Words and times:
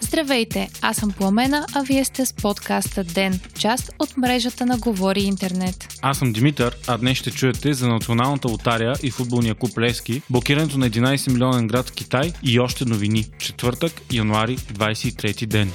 Здравейте, 0.00 0.68
аз 0.82 0.96
съм 0.96 1.12
Пламена, 1.12 1.66
а 1.74 1.82
вие 1.82 2.04
сте 2.04 2.26
с 2.26 2.32
подкаста 2.32 3.04
ДЕН, 3.04 3.40
част 3.58 3.92
от 3.98 4.16
мрежата 4.16 4.66
на 4.66 4.78
Говори 4.78 5.20
Интернет. 5.20 5.88
Аз 6.02 6.18
съм 6.18 6.32
Димитър, 6.32 6.76
а 6.86 6.98
днес 6.98 7.18
ще 7.18 7.30
чуете 7.30 7.72
за 7.72 7.88
националната 7.88 8.48
лотария 8.48 8.92
и 9.02 9.10
футболния 9.10 9.54
клуб 9.54 9.78
Лески, 9.78 10.22
блокирането 10.30 10.78
на 10.78 10.90
11 10.90 11.32
милионен 11.32 11.66
град 11.66 11.90
Китай 11.90 12.32
и 12.42 12.60
още 12.60 12.84
новини. 12.84 13.26
Четвъртък, 13.38 13.92
януари, 14.12 14.56
23 14.56 15.46
ден. 15.46 15.72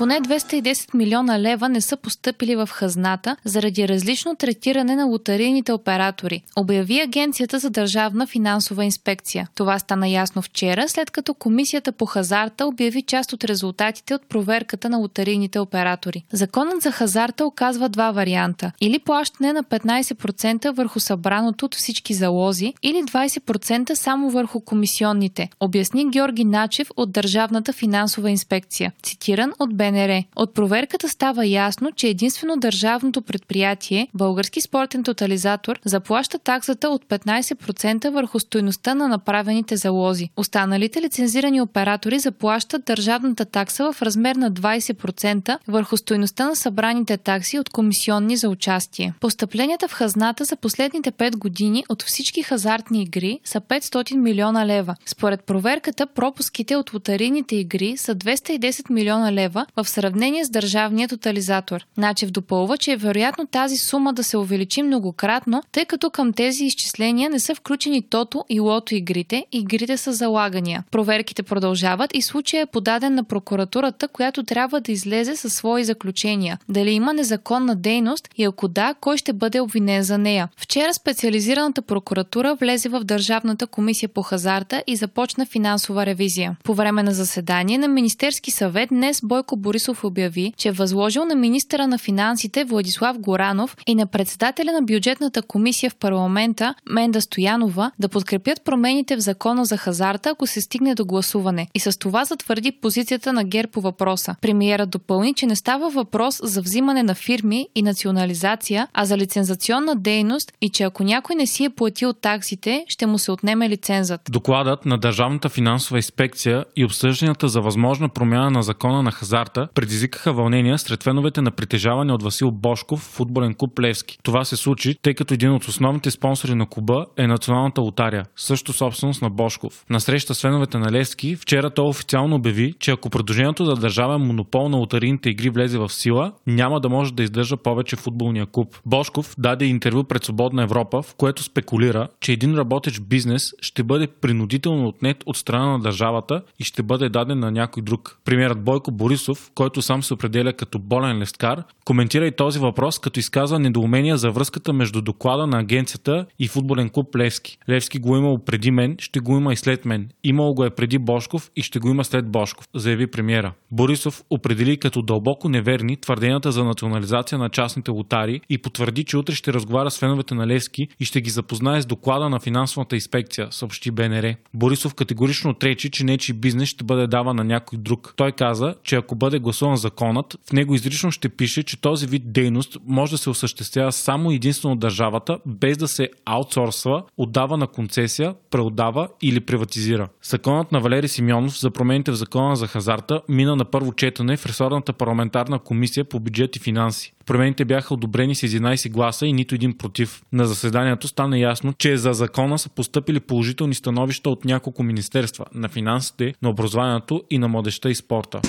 Поне 0.00 0.20
210 0.20 0.94
милиона 0.94 1.40
лева 1.40 1.68
не 1.68 1.80
са 1.80 1.96
поступили 1.96 2.56
в 2.56 2.68
хазната 2.72 3.36
заради 3.44 3.88
различно 3.88 4.36
третиране 4.36 4.96
на 4.96 5.04
лотарийните 5.04 5.72
оператори, 5.72 6.42
обяви 6.56 7.00
Агенцията 7.00 7.58
за 7.58 7.70
държавна 7.70 8.26
финансова 8.26 8.84
инспекция. 8.84 9.48
Това 9.54 9.78
стана 9.78 10.08
ясно 10.08 10.42
вчера, 10.42 10.88
след 10.88 11.10
като 11.10 11.34
Комисията 11.34 11.92
по 11.92 12.06
хазарта 12.06 12.66
обяви 12.66 13.02
част 13.02 13.32
от 13.32 13.44
резултатите 13.44 14.14
от 14.14 14.28
проверката 14.28 14.88
на 14.88 14.98
лотарийните 14.98 15.58
оператори. 15.58 16.24
Законът 16.32 16.82
за 16.82 16.92
хазарта 16.92 17.46
оказва 17.46 17.88
два 17.88 18.10
варианта. 18.10 18.72
Или 18.80 18.98
плащане 18.98 19.52
на 19.52 19.64
15% 19.64 20.70
върху 20.70 21.00
събраното 21.00 21.64
от 21.64 21.74
всички 21.74 22.14
залози, 22.14 22.74
или 22.82 22.96
20% 22.96 23.94
само 23.94 24.30
върху 24.30 24.60
комисионните, 24.60 25.48
обясни 25.60 26.10
Георги 26.10 26.44
Начев 26.44 26.90
от 26.96 27.12
Държавната 27.12 27.72
финансова 27.72 28.30
инспекция, 28.30 28.92
цитиран 29.02 29.52
от 29.58 29.76
БН 29.76 29.89
БНР. 29.90 30.22
От 30.36 30.54
проверката 30.54 31.08
става 31.08 31.46
ясно, 31.46 31.92
че 31.92 32.08
единствено 32.08 32.56
държавното 32.56 33.22
предприятие, 33.22 34.08
Български 34.14 34.60
спортен 34.60 35.02
тотализатор, 35.02 35.80
заплаща 35.84 36.38
таксата 36.38 36.88
от 36.88 37.04
15% 37.04 38.10
върху 38.10 38.38
стойността 38.38 38.94
на 38.94 39.08
направените 39.08 39.76
залози. 39.76 40.30
Останалите 40.36 41.02
лицензирани 41.02 41.60
оператори 41.60 42.18
заплащат 42.18 42.84
държавната 42.84 43.44
такса 43.44 43.92
в 43.92 44.02
размер 44.02 44.36
на 44.36 44.52
20% 44.52 45.58
върху 45.68 45.96
стойността 45.96 46.46
на 46.46 46.56
събраните 46.56 47.16
такси 47.16 47.58
от 47.58 47.68
комисионни 47.68 48.36
за 48.36 48.48
участие. 48.48 49.14
Постъпленията 49.20 49.88
в 49.88 49.92
хазната 49.92 50.44
за 50.44 50.56
последните 50.56 51.12
5 51.12 51.36
години 51.36 51.84
от 51.88 52.02
всички 52.02 52.42
хазартни 52.42 53.02
игри 53.02 53.40
са 53.44 53.60
500 53.60 54.16
милиона 54.16 54.66
лева. 54.66 54.96
Според 55.06 55.44
проверката, 55.44 56.06
пропуските 56.06 56.76
от 56.76 56.94
лотарийните 56.94 57.56
игри 57.56 57.96
са 57.96 58.14
210 58.14 58.90
милиона 58.90 59.32
лева, 59.32 59.66
в 59.84 59.88
сравнение 59.88 60.44
с 60.44 60.50
държавния 60.50 61.08
тотализатор. 61.08 61.86
Начев 61.96 62.30
допълва, 62.30 62.78
че 62.78 62.92
е 62.92 62.96
вероятно 62.96 63.46
тази 63.46 63.76
сума 63.76 64.12
да 64.12 64.24
се 64.24 64.36
увеличи 64.36 64.82
многократно, 64.82 65.62
тъй 65.72 65.84
като 65.84 66.10
към 66.10 66.32
тези 66.32 66.64
изчисления 66.64 67.30
не 67.30 67.38
са 67.38 67.54
включени 67.54 68.02
тото 68.02 68.44
и 68.48 68.60
лото 68.60 68.94
игрите, 68.94 69.46
игрите 69.52 69.96
са 69.96 70.12
залагания. 70.12 70.84
Проверките 70.90 71.42
продължават 71.42 72.10
и 72.14 72.22
случая 72.22 72.62
е 72.62 72.66
подаден 72.66 73.14
на 73.14 73.24
прокуратурата, 73.24 74.08
която 74.08 74.44
трябва 74.44 74.80
да 74.80 74.92
излезе 74.92 75.36
със 75.36 75.54
свои 75.54 75.84
заключения. 75.84 76.58
Дали 76.68 76.90
има 76.90 77.12
незаконна 77.12 77.76
дейност 77.76 78.28
и 78.36 78.44
ако 78.44 78.68
да, 78.68 78.94
кой 79.00 79.16
ще 79.16 79.32
бъде 79.32 79.60
обвинен 79.60 80.02
за 80.02 80.18
нея. 80.18 80.48
Вчера 80.56 80.94
специализираната 80.94 81.82
прокуратура 81.82 82.54
влезе 82.54 82.88
в 82.88 83.04
Държавната 83.04 83.66
комисия 83.66 84.08
по 84.08 84.22
хазарта 84.22 84.82
и 84.86 84.96
започна 84.96 85.46
финансова 85.46 86.06
ревизия. 86.06 86.56
По 86.64 86.74
време 86.74 87.02
на 87.02 87.14
заседание 87.14 87.78
на 87.78 87.88
Министерски 87.88 88.50
съвет 88.50 88.88
днес 88.88 89.20
Бойко 89.24 89.56
Борисов 89.60 90.04
обяви, 90.04 90.52
че 90.56 90.68
е 90.68 90.72
възложил 90.72 91.24
на 91.24 91.34
министъра 91.34 91.86
на 91.86 91.98
финансите 91.98 92.64
Владислав 92.64 93.18
Горанов 93.18 93.76
и 93.86 93.94
на 93.94 94.06
председателя 94.06 94.72
на 94.72 94.82
бюджетната 94.82 95.42
комисия 95.42 95.90
в 95.90 95.96
парламента 95.96 96.74
Менда 96.90 97.20
Стоянова 97.20 97.90
да 97.98 98.08
подкрепят 98.08 98.64
промените 98.64 99.16
в 99.16 99.20
закона 99.20 99.64
за 99.64 99.76
хазарта, 99.76 100.30
ако 100.30 100.46
се 100.46 100.60
стигне 100.60 100.94
до 100.94 101.04
гласуване. 101.04 101.68
И 101.74 101.80
с 101.80 101.98
това 101.98 102.24
затвърди 102.24 102.72
позицията 102.72 103.32
на 103.32 103.44
ГЕР 103.44 103.68
по 103.68 103.80
въпроса. 103.80 104.34
Премиерът 104.40 104.90
допълни, 104.90 105.34
че 105.34 105.46
не 105.46 105.56
става 105.56 105.90
въпрос 105.90 106.40
за 106.42 106.62
взимане 106.62 107.02
на 107.02 107.14
фирми 107.14 107.66
и 107.74 107.82
национализация, 107.82 108.88
а 108.94 109.04
за 109.04 109.18
лицензационна 109.18 109.96
дейност 109.96 110.52
и 110.60 110.68
че 110.68 110.82
ако 110.82 111.04
някой 111.04 111.36
не 111.36 111.46
си 111.46 111.64
е 111.64 111.70
платил 111.70 112.12
таксите, 112.12 112.84
ще 112.88 113.06
му 113.06 113.18
се 113.18 113.32
отнеме 113.32 113.68
лицензът. 113.68 114.20
Докладът 114.30 114.86
на 114.86 114.98
Държавната 114.98 115.48
финансова 115.48 115.98
инспекция 115.98 116.64
и 116.76 116.84
обсъжданията 116.84 117.48
за 117.48 117.60
възможна 117.60 118.08
промяна 118.08 118.50
на 118.50 118.62
закона 118.62 119.02
на 119.02 119.10
хазарта 119.10 119.49
дебата 119.54 119.68
предизвикаха 119.74 120.32
вълнения 120.32 120.78
сред 120.78 121.02
феновете 121.02 121.42
на 121.42 121.50
притежаване 121.50 122.12
от 122.12 122.22
Васил 122.22 122.50
Бошков 122.50 123.00
футболен 123.00 123.54
клуб 123.54 123.80
Левски. 123.80 124.18
Това 124.22 124.44
се 124.44 124.56
случи, 124.56 124.96
тъй 125.02 125.14
като 125.14 125.34
един 125.34 125.52
от 125.52 125.64
основните 125.64 126.10
спонсори 126.10 126.54
на 126.54 126.66
клуба 126.66 127.06
е 127.16 127.26
Националната 127.26 127.80
лотария, 127.80 128.26
също 128.36 128.72
собственост 128.72 129.22
на 129.22 129.30
Бошков. 129.30 129.84
На 129.90 130.00
среща 130.00 130.34
с 130.34 130.40
феновете 130.40 130.78
на 130.78 130.92
Левски, 130.92 131.36
вчера 131.36 131.70
той 131.70 131.84
официално 131.84 132.36
обяви, 132.36 132.74
че 132.78 132.90
ако 132.90 133.10
предложението 133.10 133.64
за 133.64 133.74
държавен 133.74 134.20
монопол 134.20 134.68
на 134.68 134.76
лотарийните 134.76 135.30
игри 135.30 135.50
влезе 135.50 135.78
в 135.78 135.88
сила, 135.88 136.32
няма 136.46 136.80
да 136.80 136.88
може 136.88 137.12
да 137.12 137.22
издържа 137.22 137.56
повече 137.56 137.96
футболния 137.96 138.46
клуб. 138.46 138.76
Бошков 138.86 139.34
даде 139.38 139.64
интервю 139.64 140.04
пред 140.04 140.24
Свободна 140.24 140.62
Европа, 140.62 141.02
в 141.02 141.14
което 141.14 141.42
спекулира, 141.42 142.08
че 142.20 142.32
един 142.32 142.54
работещ 142.54 143.02
бизнес 143.02 143.42
ще 143.60 143.82
бъде 143.82 144.06
принудително 144.06 144.88
отнет 144.88 145.16
от 145.26 145.36
страна 145.36 145.66
на 145.66 145.78
държавата 145.78 146.42
и 146.58 146.64
ще 146.64 146.82
бъде 146.82 147.08
даден 147.08 147.38
на 147.38 147.50
някой 147.50 147.82
друг. 147.82 148.18
Примерът 148.24 148.64
Бойко 148.64 148.90
Борисов 148.90 149.39
който 149.54 149.82
сам 149.82 150.02
се 150.02 150.14
определя 150.14 150.52
като 150.52 150.78
болен 150.78 151.18
лесткар, 151.18 151.62
коментира 151.84 152.26
и 152.26 152.36
този 152.36 152.58
въпрос, 152.58 152.98
като 152.98 153.20
изказва 153.20 153.58
недоумения 153.58 154.16
за 154.16 154.30
връзката 154.30 154.72
между 154.72 155.02
доклада 155.02 155.46
на 155.46 155.58
агенцията 155.58 156.26
и 156.38 156.48
футболен 156.48 156.90
клуб 156.90 157.16
Левски. 157.16 157.58
Левски 157.68 157.98
го 157.98 158.16
имал 158.16 158.38
преди 158.46 158.70
мен, 158.70 158.96
ще 158.98 159.20
го 159.20 159.36
има 159.36 159.52
и 159.52 159.56
след 159.56 159.84
мен. 159.84 160.08
Имало 160.24 160.54
го 160.54 160.64
е 160.64 160.70
преди 160.70 160.98
Бошков 160.98 161.50
и 161.56 161.62
ще 161.62 161.78
го 161.78 161.88
има 161.88 162.04
след 162.04 162.30
Бошков, 162.30 162.66
заяви 162.74 163.06
премиера. 163.06 163.52
Борисов 163.72 164.22
определи 164.30 164.76
като 164.76 165.02
дълбоко 165.02 165.48
неверни 165.48 165.96
твърденията 165.96 166.52
за 166.52 166.64
национализация 166.64 167.38
на 167.38 167.48
частните 167.48 167.90
лотари 167.90 168.40
и 168.50 168.58
потвърди, 168.58 169.04
че 169.04 169.16
утре 169.16 169.34
ще 169.34 169.52
разговаря 169.52 169.90
с 169.90 169.98
феновете 169.98 170.34
на 170.34 170.46
Левски 170.46 170.88
и 171.00 171.04
ще 171.04 171.20
ги 171.20 171.30
запознае 171.30 171.82
с 171.82 171.86
доклада 171.86 172.28
на 172.28 172.40
финансовата 172.40 172.94
инспекция, 172.96 173.48
съобщи 173.50 173.90
БНР. 173.90 174.34
Борисов 174.54 174.94
категорично 174.94 175.50
отречи, 175.50 175.90
че 175.90 176.04
нечи 176.04 176.32
бизнес 176.32 176.68
ще 176.68 176.84
бъде 176.84 177.06
дава 177.06 177.34
на 177.34 177.44
някой 177.44 177.78
друг. 177.78 178.14
Той 178.16 178.32
каза, 178.32 178.74
че 178.82 178.96
ако 178.96 179.14
бъде 179.14 179.29
гласуван 179.38 179.76
законът, 179.76 180.36
в 180.48 180.52
него 180.52 180.74
изрично 180.74 181.10
ще 181.10 181.28
пише, 181.28 181.62
че 181.62 181.80
този 181.80 182.06
вид 182.06 182.32
дейност 182.32 182.76
може 182.86 183.12
да 183.12 183.18
се 183.18 183.30
осъществява 183.30 183.92
само 183.92 184.30
единствено 184.30 184.72
от 184.72 184.80
държавата, 184.80 185.38
без 185.46 185.76
да 185.76 185.88
се 185.88 186.08
аутсорсва, 186.24 187.02
отдава 187.16 187.56
на 187.56 187.66
концесия, 187.66 188.34
преотдава 188.50 189.08
или 189.22 189.40
приватизира. 189.40 190.08
Законът 190.22 190.72
на 190.72 190.80
Валери 190.80 191.08
Симеонов 191.08 191.60
за 191.60 191.70
промените 191.70 192.10
в 192.10 192.14
закона 192.14 192.56
за 192.56 192.66
хазарта 192.66 193.20
мина 193.28 193.56
на 193.56 193.64
първо 193.64 193.92
четене 193.92 194.36
в 194.36 194.46
ресорната 194.46 194.92
парламентарна 194.92 195.58
комисия 195.58 196.04
по 196.04 196.20
бюджет 196.20 196.56
и 196.56 196.58
финанси. 196.58 197.12
Промените 197.26 197.64
бяха 197.64 197.94
одобрени 197.94 198.34
с 198.34 198.40
11 198.40 198.90
гласа 198.90 199.26
и 199.26 199.32
нито 199.32 199.54
един 199.54 199.78
против. 199.78 200.22
На 200.32 200.46
заседанието 200.46 201.08
стана 201.08 201.38
ясно, 201.38 201.72
че 201.78 201.96
за 201.96 202.12
закона 202.12 202.58
са 202.58 202.68
поступили 202.68 203.20
положителни 203.20 203.74
становища 203.74 204.30
от 204.30 204.44
няколко 204.44 204.82
министерства 204.82 205.44
на 205.54 205.68
финансите, 205.68 206.34
на 206.42 206.50
образованието 206.50 207.22
и 207.30 207.38
на 207.38 207.48
младеща 207.48 207.90
и 207.90 207.94
спорта. 207.94 208.40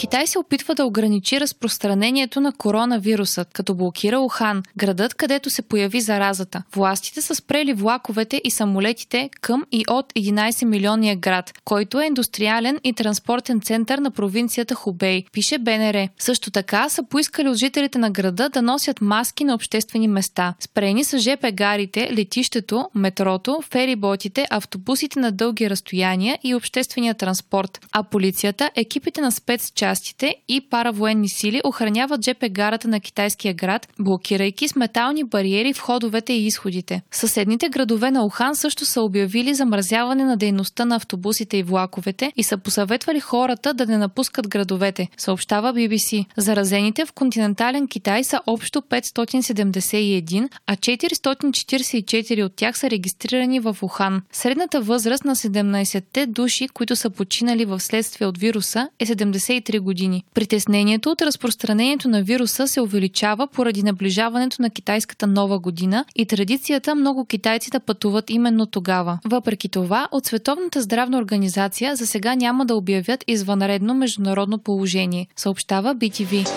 Китай 0.00 0.26
се 0.26 0.38
опитва 0.38 0.74
да 0.74 0.84
ограничи 0.84 1.40
разпространението 1.40 2.40
на 2.40 2.52
коронавируса, 2.52 3.44
като 3.44 3.74
блокира 3.74 4.20
Ухан, 4.20 4.62
градът, 4.76 5.14
където 5.14 5.50
се 5.50 5.62
появи 5.62 6.00
заразата. 6.00 6.62
Властите 6.74 7.22
са 7.22 7.34
спрели 7.34 7.72
влаковете 7.72 8.40
и 8.44 8.50
самолетите 8.50 9.30
към 9.40 9.64
и 9.72 9.84
от 9.88 10.12
11 10.12 10.64
милионния 10.64 11.16
град, 11.16 11.52
който 11.64 12.00
е 12.00 12.06
индустриален 12.06 12.78
и 12.84 12.92
транспортен 12.92 13.60
център 13.60 13.98
на 13.98 14.10
провинцията 14.10 14.74
Хубей, 14.74 15.24
пише 15.32 15.58
БНР. 15.58 16.08
Също 16.18 16.50
така 16.50 16.88
са 16.88 17.02
поискали 17.02 17.48
от 17.48 17.56
жителите 17.56 17.98
на 17.98 18.10
града 18.10 18.48
да 18.48 18.62
носят 18.62 19.00
маски 19.00 19.44
на 19.44 19.54
обществени 19.54 20.08
места. 20.08 20.54
Спрени 20.60 21.04
са 21.04 21.18
ЖП 21.18 21.52
гарите, 21.52 22.12
летището, 22.12 22.88
метрото, 22.94 23.62
фериботите, 23.70 24.46
автобусите 24.50 25.20
на 25.20 25.32
дълги 25.32 25.70
разстояния 25.70 26.38
и 26.42 26.54
обществения 26.54 27.14
транспорт, 27.14 27.86
а 27.92 28.02
полицията, 28.02 28.70
екипите 28.76 29.20
на 29.20 29.32
спецчасти 29.32 29.89
частите 29.90 30.34
и 30.48 30.60
паравоенни 30.60 31.28
сили 31.28 31.60
охраняват 31.64 32.24
ЖП 32.24 32.48
гарата 32.48 32.88
на 32.88 33.00
китайския 33.00 33.54
град, 33.54 33.88
блокирайки 34.00 34.68
с 34.68 34.76
метални 34.76 35.24
бариери 35.24 35.72
входовете 35.72 36.32
и 36.32 36.46
изходите. 36.46 37.02
Съседните 37.10 37.68
градове 37.68 38.10
на 38.10 38.24
Охан 38.24 38.56
също 38.56 38.84
са 38.84 39.02
обявили 39.02 39.54
замразяване 39.54 40.24
на 40.24 40.36
дейността 40.36 40.84
на 40.84 40.96
автобусите 40.96 41.56
и 41.56 41.62
влаковете 41.62 42.32
и 42.36 42.42
са 42.42 42.58
посъветвали 42.58 43.20
хората 43.20 43.74
да 43.74 43.86
не 43.86 43.98
напускат 43.98 44.48
градовете, 44.48 45.08
съобщава 45.16 45.74
BBC. 45.74 46.26
Заразените 46.36 47.04
в 47.04 47.12
континентален 47.12 47.88
Китай 47.88 48.24
са 48.24 48.40
общо 48.46 48.80
571, 48.80 50.48
а 50.66 50.76
444 50.76 52.44
от 52.44 52.56
тях 52.56 52.78
са 52.78 52.90
регистрирани 52.90 53.60
в 53.60 53.76
Ухан. 53.82 54.22
Средната 54.32 54.80
възраст 54.80 55.24
на 55.24 55.36
17-те 55.36 56.26
души, 56.26 56.68
които 56.68 56.96
са 56.96 57.10
починали 57.10 57.64
в 57.64 57.80
следствие 57.80 58.26
от 58.26 58.38
вируса 58.38 58.88
е 58.98 59.06
73 59.06 59.79
4 59.80 59.82
години. 59.82 60.24
Притеснението 60.34 61.10
от 61.10 61.22
разпространението 61.22 62.08
на 62.08 62.22
вируса 62.22 62.68
се 62.68 62.80
увеличава 62.80 63.46
поради 63.46 63.82
наближаването 63.82 64.62
на 64.62 64.70
китайската 64.70 65.26
нова 65.26 65.58
година 65.58 66.04
и 66.16 66.26
традицията 66.26 66.94
много 66.94 67.24
китайци 67.24 67.70
да 67.70 67.80
пътуват 67.80 68.30
именно 68.30 68.66
тогава. 68.66 69.18
Въпреки 69.24 69.68
това, 69.68 70.08
от 70.12 70.26
Световната 70.26 70.80
здравна 70.80 71.18
организация 71.18 71.96
за 71.96 72.06
сега 72.06 72.34
няма 72.34 72.66
да 72.66 72.74
обявят 72.74 73.24
извънредно 73.26 73.94
международно 73.94 74.58
положение, 74.58 75.26
съобщава 75.36 75.94
BTV. 75.94 76.48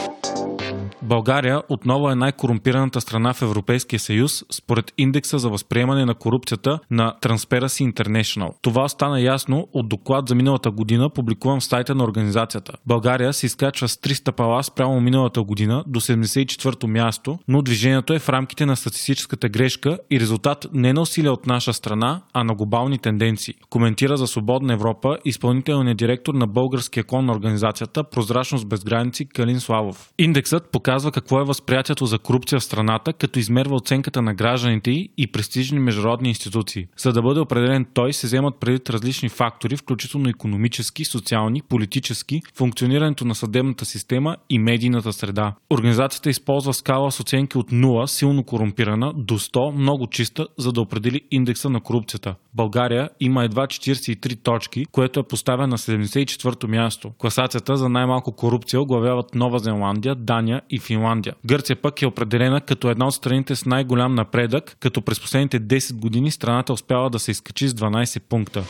България 1.04 1.62
отново 1.70 2.10
е 2.10 2.16
най-корумпираната 2.16 3.02
страна 3.02 3.34
в 3.34 3.42
Европейския 3.42 4.00
съюз 4.00 4.44
според 4.52 4.94
индекса 4.98 5.40
за 5.40 5.50
възприемане 5.50 6.06
на 6.06 6.16
корупцията 6.16 6.80
на 6.92 7.16
Transparency 7.22 7.94
International. 7.94 8.54
Това 8.62 8.90
стана 8.90 9.22
ясно 9.22 9.68
от 9.74 9.90
доклад 9.90 10.30
за 10.30 10.36
миналата 10.36 10.72
година, 10.72 11.10
публикуван 11.10 11.60
в 11.60 11.64
сайта 11.64 11.96
на 11.96 12.04
организацията. 12.04 12.74
България 12.86 13.34
се 13.34 13.46
изкачва 13.46 13.88
с 13.88 13.96
300 13.96 14.32
пала 14.32 14.64
спрямо 14.64 15.02
миналата 15.02 15.44
година 15.44 15.84
до 15.88 16.00
74-то 16.00 16.88
място, 16.88 17.40
но 17.48 17.62
движението 17.62 18.14
е 18.14 18.20
в 18.20 18.30
рамките 18.30 18.66
на 18.66 18.76
статистическата 18.76 19.50
грешка 19.50 19.98
и 20.12 20.20
резултат 20.20 20.68
не 20.74 20.94
на 20.94 21.02
усилия 21.02 21.34
от 21.34 21.48
наша 21.48 21.74
страна, 21.74 22.22
а 22.34 22.44
на 22.44 22.56
глобални 22.56 22.98
тенденции. 22.98 23.54
Коментира 23.70 24.18
за 24.18 24.28
Свободна 24.28 24.74
Европа 24.74 25.18
изпълнителният 25.26 25.98
директор 25.98 26.34
на 26.34 26.48
българския 26.48 27.04
клон 27.04 27.26
на 27.26 27.32
организацията 27.32 28.04
Прозрачност 28.04 28.68
без 28.68 28.84
граници 28.84 29.26
Калин 29.26 29.60
Славов. 29.60 30.10
Индексът 30.18 30.72
показва 30.72 30.93
какво 31.14 31.40
е 31.40 31.44
възприятието 31.44 32.06
за 32.06 32.20
корупция 32.20 32.60
в 32.60 32.64
страната, 32.64 33.14
като 33.14 33.40
измерва 33.40 33.76
оценката 33.76 34.22
на 34.22 34.34
гражданите 34.34 34.92
и 35.18 35.28
престижни 35.32 35.80
международни 35.80 36.30
институции. 36.30 36.88
За 36.98 37.14
да 37.14 37.22
бъде 37.22 37.40
определен 37.40 37.86
той, 37.94 38.14
се 38.14 38.28
вземат 38.28 38.60
предвид 38.60 38.90
различни 38.90 39.30
фактори, 39.30 39.78
включително 39.78 40.30
економически, 40.30 41.06
социални, 41.06 41.62
политически, 41.62 42.42
функционирането 42.56 43.26
на 43.26 43.36
съдебната 43.36 43.86
система 43.86 44.36
и 44.50 44.60
медийната 44.60 45.14
среда. 45.14 45.54
Организацията 45.70 46.30
използва 46.30 46.74
скала 46.74 47.12
с 47.12 47.20
оценки 47.20 47.58
от 47.58 47.72
0, 47.72 48.06
силно 48.06 48.44
корумпирана, 48.44 49.14
до 49.16 49.40
100, 49.40 49.76
много 49.76 50.08
чиста, 50.08 50.48
за 50.58 50.72
да 50.72 50.82
определи 50.82 51.22
индекса 51.32 51.70
на 51.70 51.82
корупцията. 51.82 52.36
България 52.54 53.10
има 53.20 53.44
едва 53.44 53.68
43 53.68 54.44
точки, 54.44 54.86
което 54.92 55.20
е 55.20 55.24
поставя 55.24 55.68
на 55.68 55.78
74-то 55.78 56.68
място. 56.68 57.12
Класацията 57.18 57.78
за 57.78 57.90
най-малко 57.90 58.32
корупция 58.32 58.82
оглавяват 58.82 59.36
Нова 59.36 59.60
Зеландия, 59.60 60.16
Дания 60.16 60.62
и 60.70 60.80
Финландия. 60.84 61.36
Гърция 61.46 61.76
пък 61.76 62.02
е 62.02 62.06
определена 62.06 62.62
като 62.62 62.90
една 62.90 63.08
от 63.08 63.14
страните 63.14 63.56
с 63.56 63.66
най-голям 63.66 64.16
напредък, 64.16 64.78
като 64.80 65.02
през 65.02 65.20
последните 65.20 65.60
10 65.60 65.94
години 65.94 66.32
страната 66.32 66.74
успява 66.74 67.10
да 67.10 67.20
се 67.20 67.32
изкачи 67.32 67.68
с 67.68 67.74
12 67.74 68.20
пункта. 68.20 68.64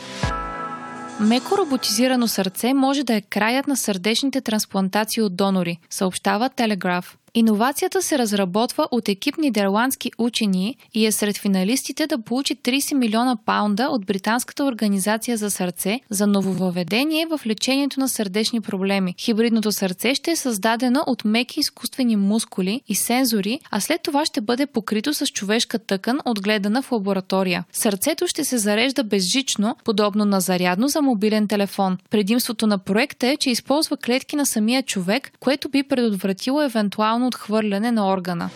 Меко 1.20 1.58
роботизирано 1.58 2.28
сърце 2.28 2.74
може 2.74 3.04
да 3.04 3.14
е 3.14 3.20
краят 3.20 3.66
на 3.66 3.76
сърдечните 3.76 4.40
трансплантации 4.40 5.22
от 5.22 5.36
донори, 5.36 5.78
съобщава 5.90 6.48
Телеграф. 6.48 7.16
Иновацията 7.36 8.02
се 8.02 8.18
разработва 8.18 8.88
от 8.90 9.08
екип 9.08 9.38
нидерландски 9.38 10.10
учени 10.18 10.76
и 10.94 11.06
е 11.06 11.12
сред 11.12 11.38
финалистите 11.38 12.06
да 12.06 12.18
получи 12.18 12.56
30 12.56 12.94
милиона 12.94 13.36
паунда 13.46 13.88
от 13.90 14.06
Британската 14.06 14.64
организация 14.64 15.36
за 15.36 15.50
сърце 15.50 16.00
за 16.10 16.26
нововъведение 16.26 17.26
в 17.26 17.40
лечението 17.46 18.00
на 18.00 18.08
сърдечни 18.08 18.60
проблеми. 18.60 19.14
Хибридното 19.18 19.72
сърце 19.72 20.14
ще 20.14 20.30
е 20.30 20.36
създадено 20.36 21.04
от 21.06 21.24
меки 21.24 21.60
изкуствени 21.60 22.16
мускули 22.16 22.80
и 22.88 22.94
сензори, 22.94 23.60
а 23.70 23.80
след 23.80 24.02
това 24.02 24.24
ще 24.24 24.40
бъде 24.40 24.66
покрито 24.66 25.14
с 25.14 25.26
човешка 25.26 25.78
тъкан, 25.78 26.18
отгледана 26.24 26.82
в 26.82 26.92
лаборатория. 26.92 27.64
Сърцето 27.72 28.26
ще 28.26 28.44
се 28.44 28.58
зарежда 28.58 29.04
безжично, 29.04 29.76
подобно 29.84 30.24
на 30.24 30.40
зарядно 30.40 30.88
за 30.88 31.02
мобилен 31.02 31.48
телефон. 31.48 31.98
Предимството 32.10 32.66
на 32.66 32.78
проекта 32.78 33.28
е, 33.28 33.36
че 33.36 33.50
използва 33.50 33.96
клетки 33.96 34.36
на 34.36 34.46
самия 34.46 34.82
човек, 34.82 35.32
което 35.40 35.68
би 35.68 35.82
предотвратило 35.82 36.62
евентуално 36.62 37.23
евентуално 37.24 37.28
отхвърляне 37.28 37.92
на 37.92 38.12
органа. 38.12 38.50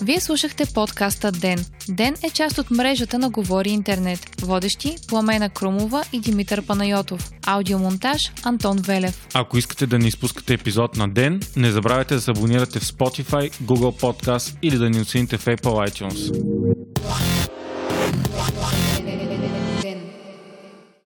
Вие 0.00 0.20
слушахте 0.20 0.64
подкаста 0.74 1.32
Ден. 1.32 1.58
Ден 1.88 2.14
е 2.22 2.30
част 2.30 2.58
от 2.58 2.70
мрежата 2.70 3.18
на 3.18 3.30
Говори 3.30 3.70
Интернет. 3.70 4.20
Водещи 4.42 4.96
Пламена 5.08 5.48
Крумова 5.48 6.04
и 6.12 6.20
Димитър 6.20 6.62
Панайотов. 6.62 7.30
Аудиомонтаж 7.46 8.32
Антон 8.44 8.78
Велев. 8.78 9.26
Ако 9.34 9.58
искате 9.58 9.86
да 9.86 9.98
не 9.98 10.08
изпускате 10.08 10.54
епизод 10.54 10.96
на 10.96 11.08
Ден, 11.08 11.40
не 11.56 11.70
забравяйте 11.70 12.14
да 12.14 12.20
се 12.20 12.30
абонирате 12.30 12.80
в 12.80 12.84
Spotify, 12.84 13.52
Google 13.62 14.00
Podcast 14.00 14.56
или 14.62 14.78
да 14.78 14.90
ни 14.90 15.00
оцените 15.00 15.38
в 15.38 15.44
Apple 15.44 15.90
iTunes. 15.90 16.32